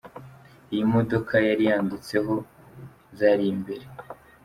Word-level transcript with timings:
Iyi 0.73 0.83
modoka 0.93 1.33
yari 1.47 1.63
yanditseho 1.69 2.33
zari 3.17 3.45
imbere. 3.53 3.85